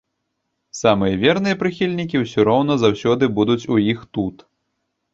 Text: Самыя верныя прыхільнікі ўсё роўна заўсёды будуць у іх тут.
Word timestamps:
Самыя 0.79 1.19
верныя 1.25 1.59
прыхільнікі 1.61 2.23
ўсё 2.23 2.49
роўна 2.51 2.81
заўсёды 2.87 3.33
будуць 3.39 3.63
у 3.77 3.81
іх 3.93 3.99
тут. 4.17 4.35